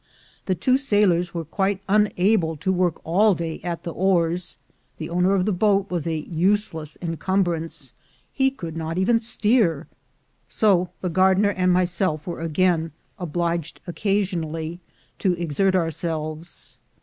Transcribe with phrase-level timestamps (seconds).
[0.47, 4.57] The two sailors were quite unable to work all day at the oars;
[4.97, 7.93] the owner of the boat was a useless encumbrance;
[8.33, 9.85] he could not even steer;
[10.49, 14.79] so the gardener and myself were again obliged occasionally
[15.19, 16.79] to exert ourselves.